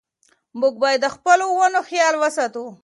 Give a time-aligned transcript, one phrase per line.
[0.59, 2.65] موږ باید د خپلو ونو خیال وساتو.